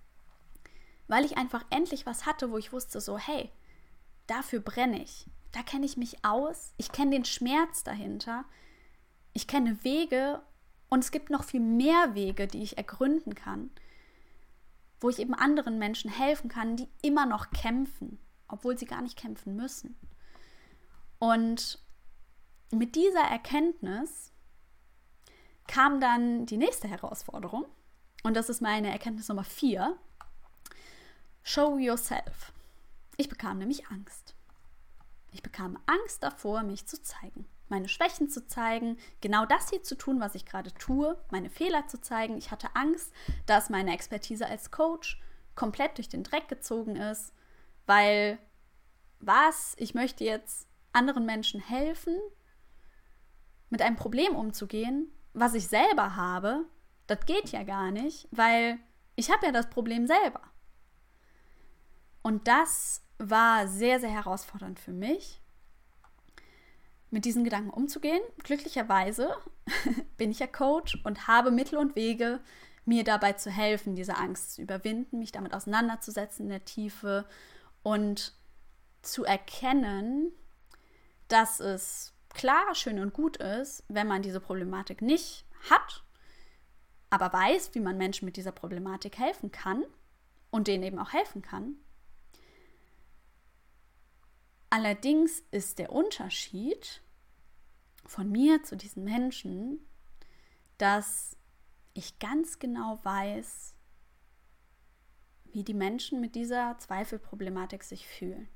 [1.09, 3.51] weil ich einfach endlich was hatte, wo ich wusste, so, hey,
[4.27, 5.27] dafür brenne ich.
[5.53, 6.75] Da kenne ich mich aus.
[6.77, 8.45] Ich kenne den Schmerz dahinter.
[9.33, 10.43] Ich kenne Wege
[10.89, 13.71] und es gibt noch viel mehr Wege, die ich ergründen kann,
[15.01, 19.19] wo ich eben anderen Menschen helfen kann, die immer noch kämpfen, obwohl sie gar nicht
[19.19, 19.97] kämpfen müssen.
[21.19, 21.81] Und
[22.71, 24.33] mit dieser Erkenntnis
[25.67, 27.67] kam dann die nächste Herausforderung.
[28.23, 29.97] Und das ist meine Erkenntnis Nummer vier.
[31.47, 32.55] Show yourself.
[33.19, 34.35] Ich bekam nämlich Angst.
[35.31, 39.95] Ich bekam Angst davor, mich zu zeigen, meine Schwächen zu zeigen, genau das hier zu
[39.95, 42.39] tun, was ich gerade tue, meine Fehler zu zeigen.
[42.39, 43.13] Ich hatte Angst,
[43.45, 45.21] dass meine Expertise als Coach
[45.55, 47.35] komplett durch den Dreck gezogen ist,
[47.85, 48.39] weil
[49.21, 52.19] was, ich möchte jetzt anderen Menschen helfen
[53.69, 56.65] mit einem Problem umzugehen, was ich selber habe,
[57.07, 58.79] das geht ja gar nicht, weil
[59.15, 60.41] ich habe ja das Problem selber.
[62.25, 65.43] Und das war sehr, sehr herausfordernd für mich,
[67.11, 68.23] mit diesen Gedanken umzugehen.
[68.43, 69.37] Glücklicherweise
[70.17, 72.41] bin ich ja Coach und habe Mittel und Wege,
[72.87, 77.27] mir dabei zu helfen, diese Angst zu überwinden, mich damit auseinanderzusetzen in der Tiefe
[77.83, 78.33] und
[79.03, 80.33] zu erkennen,
[81.29, 86.03] dass es klar, schön und gut ist, wenn man diese Problematik nicht hat,
[87.11, 89.85] aber weiß, wie man Menschen mit dieser Problematik helfen kann
[90.51, 91.77] und denen eben auch helfen kann.
[94.75, 97.01] Allerdings ist der Unterschied
[98.07, 99.79] von mir zu diesen Menschen,
[100.79, 101.37] dass
[101.93, 103.73] ich ganz genau weiß,
[105.53, 108.49] wie die Menschen mit dieser Zweifelproblematik sich fühlen.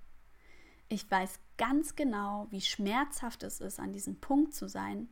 [0.89, 5.09] Ich weiß ganz genau, wie schmerzhaft es ist, an diesem Punkt zu sein,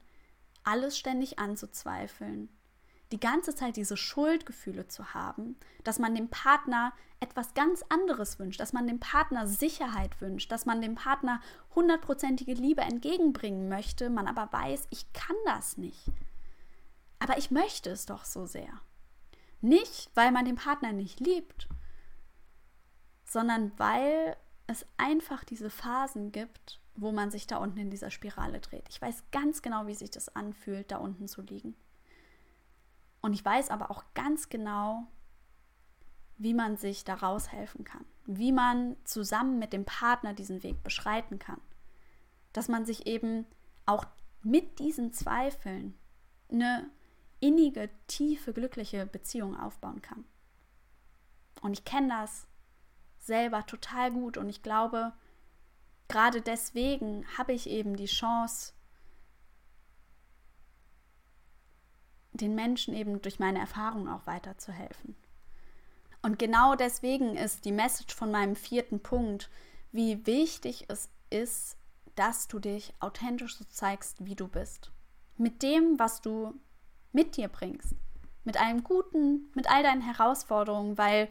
[0.65, 2.49] alles ständig anzuzweifeln,
[3.13, 8.61] die ganze Zeit diese Schuldgefühle zu haben, dass man dem Partner etwas ganz anderes wünscht,
[8.61, 11.41] dass man dem Partner Sicherheit wünscht, dass man dem Partner
[11.75, 16.07] hundertprozentige Liebe entgegenbringen möchte, man aber weiß, ich kann das nicht.
[17.19, 18.81] Aber ich möchte es doch so sehr.
[19.61, 21.69] Nicht, weil man den Partner nicht liebt,
[23.25, 28.61] sondern weil es einfach diese Phasen gibt, wo man sich da unten in dieser Spirale
[28.61, 28.87] dreht.
[28.91, 31.77] Ich weiß ganz genau, wie sich das anfühlt, da unten zu liegen.
[33.27, 35.05] Und ich weiß aber auch ganz genau,
[36.39, 41.41] wie man sich da raushelfen kann, wie man zusammen mit dem Partner diesen Weg beschreiten
[41.41, 41.61] kann.
[42.53, 43.45] Dass man sich eben
[43.85, 44.07] auch
[44.45, 45.99] mit diesen Zweifeln
[46.53, 46.89] eine
[47.41, 50.25] innige, tiefe, glückliche Beziehung aufbauen kann.
[51.63, 52.47] Und ich kenne das
[53.19, 55.13] selber total gut und ich glaube,
[56.07, 58.73] gerade deswegen habe ich eben die Chance,
[62.37, 65.17] den Menschen eben durch meine Erfahrung auch weiterzuhelfen.
[66.23, 69.49] Und genau deswegen ist die Message von meinem vierten Punkt,
[69.93, 71.77] wie wichtig es ist,
[72.17, 74.91] dass du dich authentisch so zeigst, wie du bist.
[75.37, 76.55] Mit dem, was du
[77.13, 77.95] mit dir bringst.
[78.45, 81.29] Mit allem Guten, mit all deinen Herausforderungen, weil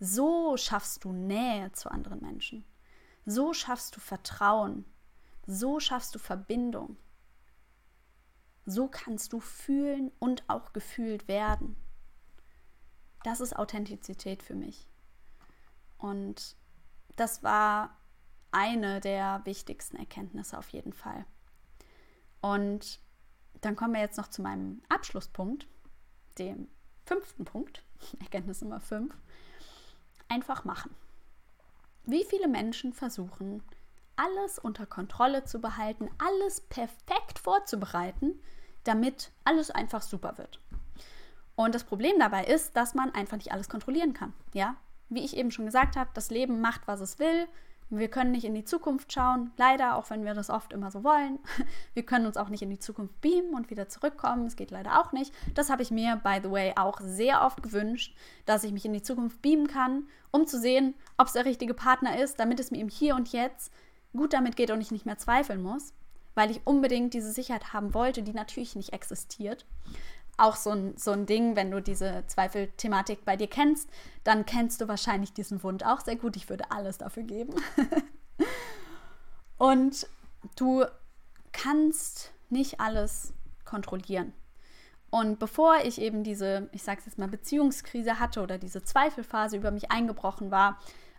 [0.00, 2.64] so schaffst du Nähe zu anderen Menschen.
[3.24, 4.84] So schaffst du Vertrauen.
[5.46, 6.96] So schaffst du Verbindung.
[8.66, 11.76] So kannst du fühlen und auch gefühlt werden.
[13.22, 14.88] Das ist Authentizität für mich.
[15.98, 16.56] Und
[17.14, 17.96] das war
[18.50, 21.24] eine der wichtigsten Erkenntnisse auf jeden Fall.
[22.40, 23.00] Und
[23.60, 25.66] dann kommen wir jetzt noch zu meinem Abschlusspunkt,
[26.38, 26.68] dem
[27.04, 27.84] fünften Punkt,
[28.20, 29.16] Erkenntnis Nummer fünf.
[30.28, 30.94] Einfach machen.
[32.04, 33.62] Wie viele Menschen versuchen,
[34.16, 38.40] alles unter Kontrolle zu behalten, alles perfekt vorzubereiten,
[38.84, 40.60] damit alles einfach super wird.
[41.54, 44.34] Und das Problem dabei ist, dass man einfach nicht alles kontrollieren kann.
[44.52, 44.76] Ja,
[45.08, 47.48] wie ich eben schon gesagt habe, das Leben macht, was es will.
[47.88, 51.04] Wir können nicht in die Zukunft schauen, leider, auch wenn wir das oft immer so
[51.04, 51.38] wollen.
[51.94, 54.46] Wir können uns auch nicht in die Zukunft beamen und wieder zurückkommen.
[54.46, 55.32] Es geht leider auch nicht.
[55.54, 58.92] Das habe ich mir, by the way, auch sehr oft gewünscht, dass ich mich in
[58.92, 62.72] die Zukunft beamen kann, um zu sehen, ob es der richtige Partner ist, damit es
[62.72, 63.72] mir im Hier und Jetzt
[64.16, 65.92] gut damit geht und ich nicht mehr zweifeln muss
[66.36, 69.64] weil ich unbedingt diese Sicherheit haben wollte, die natürlich nicht existiert.
[70.36, 73.88] Auch so ein, so ein Ding, wenn du diese Zweifelthematik bei dir kennst,
[74.22, 76.36] dann kennst du wahrscheinlich diesen Wunsch auch sehr gut.
[76.36, 77.54] Ich würde alles dafür geben.
[79.56, 80.06] Und
[80.56, 80.84] du
[81.52, 83.32] kannst nicht alles
[83.64, 84.34] kontrollieren.
[85.08, 89.70] Und bevor ich eben diese, ich sag's jetzt mal, Beziehungskrise hatte oder diese Zweifelphase über
[89.70, 90.78] mich eingebrochen war,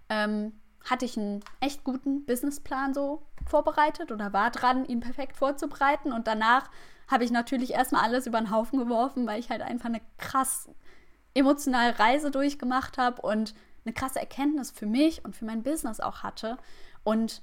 [0.10, 0.54] ähm,
[0.90, 6.12] hatte ich einen echt guten Businessplan so vorbereitet oder war dran, ihn perfekt vorzubereiten.
[6.12, 6.70] Und danach
[7.08, 10.70] habe ich natürlich erstmal alles über den Haufen geworfen, weil ich halt einfach eine krass
[11.34, 13.54] emotionale Reise durchgemacht habe und
[13.86, 16.58] eine krasse Erkenntnis für mich und für mein Business auch hatte
[17.04, 17.42] und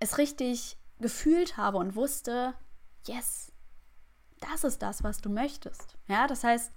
[0.00, 2.54] es richtig gefühlt habe und wusste,
[3.06, 3.52] yes,
[4.40, 5.96] das ist das, was du möchtest.
[6.08, 6.72] Ja, das heißt,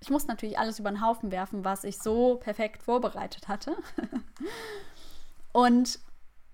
[0.00, 3.76] ich muss natürlich alles über den Haufen werfen, was ich so perfekt vorbereitet hatte.
[5.52, 6.00] und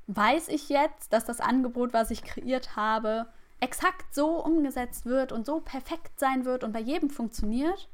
[0.06, 3.26] weiß ich jetzt, dass das Angebot, was ich kreiert habe,
[3.60, 7.88] exakt so umgesetzt wird und so perfekt sein wird und bei jedem funktioniert?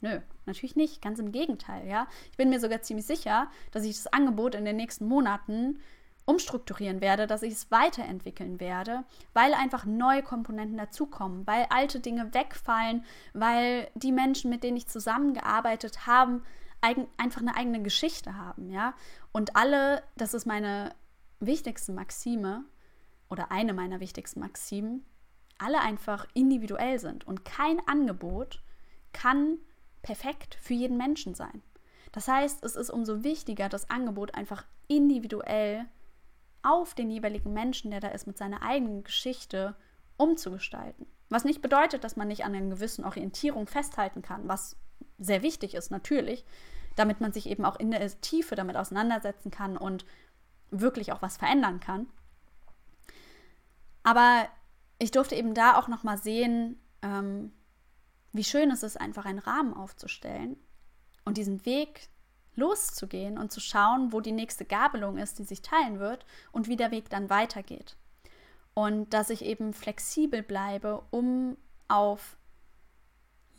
[0.00, 1.02] Nö, natürlich nicht.
[1.02, 2.06] Ganz im Gegenteil, ja.
[2.30, 5.80] Ich bin mir sogar ziemlich sicher, dass ich das Angebot in den nächsten Monaten
[6.24, 12.34] umstrukturieren werde, dass ich es weiterentwickeln werde, weil einfach neue Komponenten dazukommen, weil alte Dinge
[12.34, 16.42] wegfallen, weil die Menschen, mit denen ich zusammengearbeitet habe,
[16.80, 18.94] einfach eine eigene Geschichte haben, ja.
[19.32, 20.94] Und alle, das ist meine
[21.40, 22.64] wichtigste Maxime
[23.28, 25.04] oder eine meiner wichtigsten Maximen,
[25.58, 28.62] alle einfach individuell sind und kein Angebot
[29.12, 29.58] kann
[30.02, 31.62] perfekt für jeden Menschen sein.
[32.12, 35.86] Das heißt, es ist umso wichtiger, das Angebot einfach individuell
[36.62, 39.76] auf den jeweiligen Menschen, der da ist, mit seiner eigenen Geschichte
[40.16, 41.06] umzugestalten.
[41.28, 44.76] Was nicht bedeutet, dass man nicht an einer gewissen Orientierung festhalten kann, was
[45.18, 46.44] sehr wichtig ist natürlich,
[46.96, 50.04] damit man sich eben auch in der Tiefe damit auseinandersetzen kann und
[50.70, 52.06] wirklich auch was verändern kann.
[54.02, 54.48] Aber
[54.98, 57.52] ich durfte eben da auch noch mal sehen, ähm,
[58.32, 60.56] wie schön es ist, einfach einen Rahmen aufzustellen
[61.24, 62.08] und diesen Weg
[62.54, 66.76] loszugehen und zu schauen, wo die nächste Gabelung ist, die sich teilen wird und wie
[66.76, 67.96] der Weg dann weitergeht.
[68.74, 71.56] Und dass ich eben flexibel bleibe, um
[71.86, 72.36] auf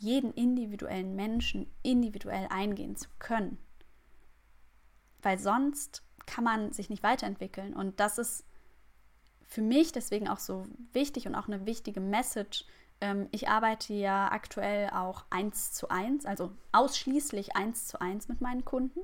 [0.00, 3.58] jeden individuellen Menschen individuell eingehen zu können.
[5.22, 7.74] Weil sonst kann man sich nicht weiterentwickeln.
[7.74, 8.46] Und das ist
[9.42, 12.64] für mich deswegen auch so wichtig und auch eine wichtige Message.
[13.00, 18.40] Ähm, ich arbeite ja aktuell auch eins zu eins, also ausschließlich eins zu eins mit
[18.40, 19.00] meinen Kunden.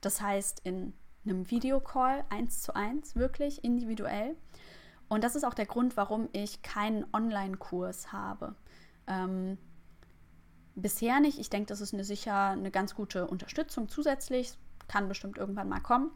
[0.00, 0.94] Das heißt in
[1.24, 4.36] einem Videocall eins zu eins, wirklich individuell.
[5.08, 8.56] Und das ist auch der Grund, warum ich keinen Online-Kurs habe.
[9.06, 9.58] Ähm,
[10.74, 11.38] bisher nicht.
[11.38, 14.56] Ich denke, das ist eine, sicher eine ganz gute Unterstützung zusätzlich.
[14.88, 16.10] Kann bestimmt irgendwann mal kommen.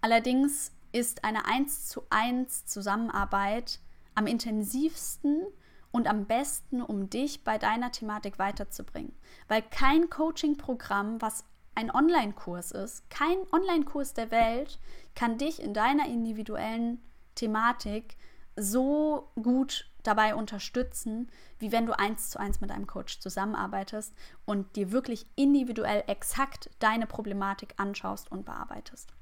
[0.00, 3.80] Allerdings ist eine 1 zu 1 Zusammenarbeit
[4.14, 5.46] am intensivsten
[5.90, 9.14] und am besten, um dich bei deiner Thematik weiterzubringen.
[9.48, 14.78] Weil kein Coaching-Programm, was ein Online-Kurs ist, kein Online-Kurs der Welt
[15.14, 17.00] kann dich in deiner individuellen
[17.34, 18.16] Thematik
[18.56, 24.76] so gut dabei unterstützen, wie wenn du eins zu eins mit einem Coach zusammenarbeitest und
[24.76, 29.12] dir wirklich individuell exakt deine Problematik anschaust und bearbeitest.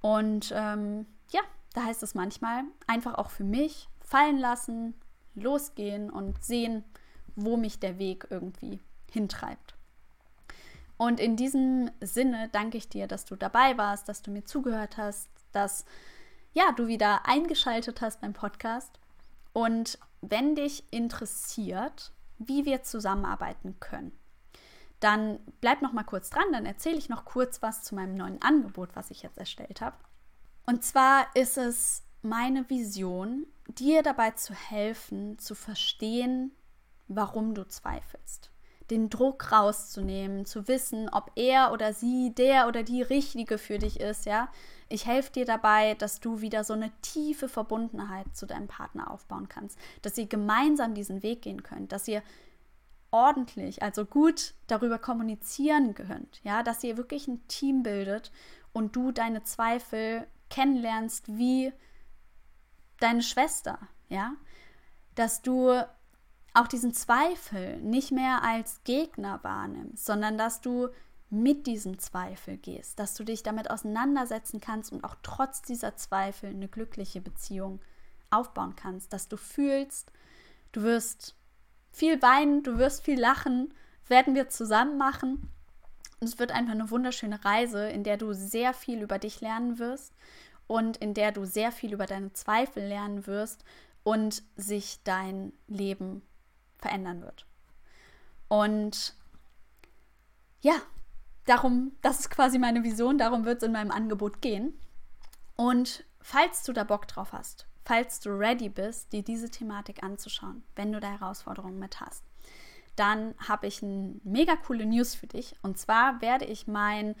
[0.00, 1.40] Und ähm, ja,
[1.74, 4.94] da heißt es manchmal einfach auch für mich fallen lassen,
[5.34, 6.84] losgehen und sehen,
[7.36, 9.74] wo mich der Weg irgendwie hintreibt.
[10.96, 14.96] Und in diesem Sinne danke ich dir, dass du dabei warst, dass du mir zugehört
[14.96, 15.84] hast, dass
[16.52, 18.98] ja, du wieder eingeschaltet hast beim Podcast.
[19.52, 24.12] Und wenn dich interessiert, wie wir zusammenarbeiten können,
[25.00, 28.42] dann bleib noch mal kurz dran, dann erzähle ich noch kurz was zu meinem neuen
[28.42, 29.96] Angebot, was ich jetzt erstellt habe.
[30.66, 36.52] Und zwar ist es meine Vision, dir dabei zu helfen, zu verstehen,
[37.06, 38.50] warum du zweifelst.
[38.90, 44.00] Den Druck rauszunehmen, zu wissen, ob er oder sie der oder die richtige für dich
[44.00, 44.48] ist, ja.
[44.88, 49.48] Ich helfe dir dabei, dass du wieder so eine tiefe Verbundenheit zu deinem Partner aufbauen
[49.48, 52.22] kannst, dass ihr gemeinsam diesen Weg gehen könnt, dass ihr
[53.10, 58.30] ordentlich, also gut darüber kommunizieren könnt, ja, dass ihr wirklich ein Team bildet
[58.72, 61.72] und du deine Zweifel kennenlernst wie
[63.00, 64.32] deine Schwester, ja,
[65.14, 65.84] dass du
[66.58, 70.88] auch diesen Zweifel nicht mehr als Gegner wahrnimmst, sondern dass du
[71.30, 76.50] mit diesem Zweifel gehst, dass du dich damit auseinandersetzen kannst und auch trotz dieser Zweifel
[76.50, 77.80] eine glückliche Beziehung
[78.30, 80.10] aufbauen kannst, dass du fühlst,
[80.72, 81.36] du wirst
[81.92, 83.72] viel weinen, du wirst viel lachen,
[84.08, 85.50] werden wir zusammen machen.
[86.20, 89.78] Und es wird einfach eine wunderschöne Reise, in der du sehr viel über dich lernen
[89.78, 90.14] wirst
[90.66, 93.64] und in der du sehr viel über deine Zweifel lernen wirst
[94.02, 96.22] und sich dein Leben
[96.78, 97.46] verändern wird.
[98.48, 99.14] Und
[100.60, 100.80] ja,
[101.44, 104.78] darum, das ist quasi meine Vision, darum wird es in meinem Angebot gehen.
[105.56, 110.62] Und falls du da Bock drauf hast, falls du ready bist, dir diese Thematik anzuschauen,
[110.76, 112.22] wenn du da Herausforderungen mit hast,
[112.96, 115.54] dann habe ich ein mega coole News für dich.
[115.62, 117.14] Und zwar werde ich mein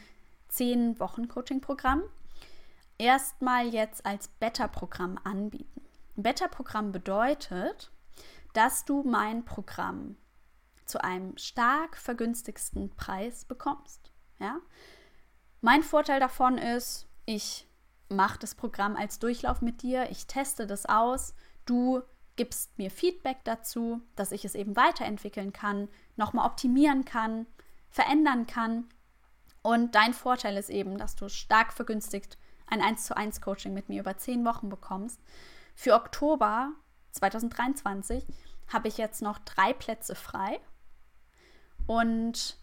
[0.52, 2.02] 10-Wochen-Coaching-Programm
[2.98, 5.82] erstmal jetzt als Beta-Programm anbieten.
[6.16, 7.90] Beta-Programm bedeutet,
[8.58, 10.16] dass du mein Programm
[10.84, 14.10] zu einem stark vergünstigsten Preis bekommst.
[14.40, 14.58] Ja?
[15.60, 17.68] Mein Vorteil davon ist, ich
[18.08, 22.02] mache das Programm als Durchlauf mit dir, ich teste das aus, du
[22.34, 27.46] gibst mir Feedback dazu, dass ich es eben weiterentwickeln kann, nochmal optimieren kann,
[27.90, 28.88] verändern kann.
[29.62, 33.88] Und dein Vorteil ist eben, dass du stark vergünstigt ein 1 zu 1 Coaching mit
[33.88, 35.20] mir über 10 Wochen bekommst.
[35.76, 36.72] Für Oktober
[37.12, 38.26] 2023
[38.68, 40.60] habe ich jetzt noch drei Plätze frei.
[41.86, 42.56] Und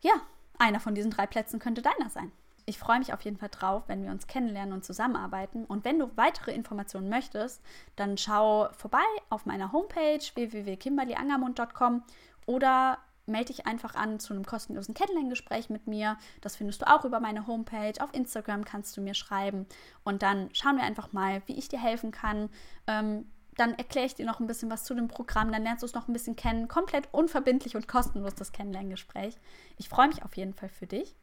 [0.00, 0.12] ja,
[0.58, 2.32] einer von diesen drei Plätzen könnte deiner sein.
[2.66, 5.64] Ich freue mich auf jeden Fall drauf, wenn wir uns kennenlernen und zusammenarbeiten.
[5.64, 7.62] Und wenn du weitere Informationen möchtest,
[7.96, 12.02] dann schau vorbei auf meiner Homepage www.kimberlyangermund.com
[12.44, 16.18] oder melde dich einfach an zu einem kostenlosen Kennenlerngespräch mit mir.
[16.40, 17.94] Das findest du auch über meine Homepage.
[18.00, 19.66] Auf Instagram kannst du mir schreiben.
[20.04, 22.50] Und dann schauen wir einfach mal, wie ich dir helfen kann.
[22.86, 25.86] Ähm, dann erkläre ich dir noch ein bisschen was zu dem Programm, dann lernst du
[25.86, 26.68] es noch ein bisschen kennen.
[26.68, 29.36] Komplett unverbindlich und kostenlos das Kennenlerngespräch.
[29.76, 31.14] Ich freue mich auf jeden Fall für dich.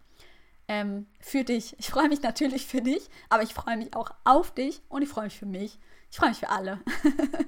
[0.67, 1.75] Ähm, für dich.
[1.79, 5.09] Ich freue mich natürlich für dich, aber ich freue mich auch auf dich und ich
[5.09, 5.79] freue mich für mich.
[6.11, 6.79] Ich freue mich für alle.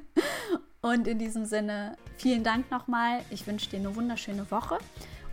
[0.81, 3.21] und in diesem Sinne, vielen Dank nochmal.
[3.29, 4.77] Ich wünsche dir eine wunderschöne Woche.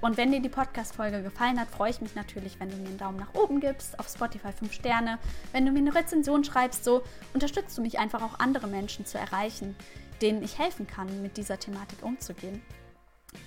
[0.05, 2.98] Und wenn dir die Podcast-Folge gefallen hat, freue ich mich natürlich, wenn du mir einen
[2.98, 5.18] Daumen nach oben gibst, auf Spotify 5 Sterne,
[5.52, 9.16] wenn du mir eine Rezension schreibst, so unterstützt du mich einfach auch andere Menschen zu
[9.16, 9.74] erreichen,
[10.20, 12.61] denen ich helfen kann, mit dieser Thematik umzugehen.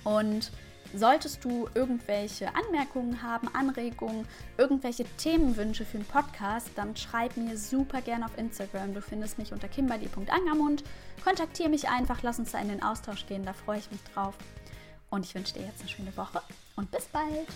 [0.02, 0.50] Und
[0.92, 8.00] solltest du irgendwelche Anmerkungen haben, Anregungen, irgendwelche Themenwünsche für einen Podcast, dann schreib mir super
[8.00, 8.94] gerne auf Instagram.
[8.94, 10.82] Du findest mich unter kimberly.angermund.
[11.22, 14.34] Kontaktiere mich einfach, lass uns da in den Austausch gehen, da freue ich mich drauf.
[15.10, 16.42] Und ich wünsche dir jetzt eine schöne Woche
[16.76, 17.48] und bis bald.